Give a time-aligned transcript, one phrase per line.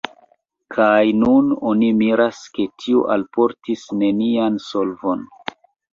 [0.75, 5.23] Kaj nun oni miras, ke tio alportis nenian solvon.